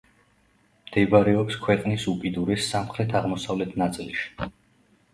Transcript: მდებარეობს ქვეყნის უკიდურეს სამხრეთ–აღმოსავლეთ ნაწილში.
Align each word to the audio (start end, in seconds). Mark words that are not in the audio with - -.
მდებარეობს 0.87 1.59
ქვეყნის 1.67 2.07
უკიდურეს 2.15 2.73
სამხრეთ–აღმოსავლეთ 2.75 3.81
ნაწილში. 3.87 4.29